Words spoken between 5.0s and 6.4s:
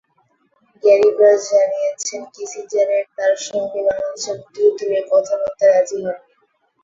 কথা বলতে রাজি হননি।